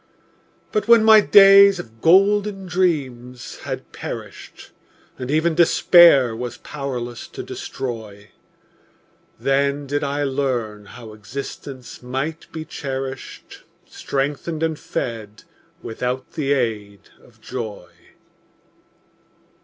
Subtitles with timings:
[0.71, 4.71] But when my days of golden dreams had perished,
[5.19, 8.31] And even Despair was powerless to destroy,
[9.39, 15.43] Then did I learn how existence might be cherished, Strengthened and fed
[15.83, 17.89] without the aid of joy.